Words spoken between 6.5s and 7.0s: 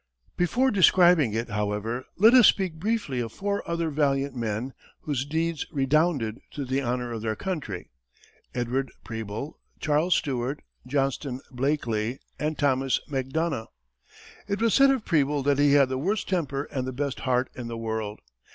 to the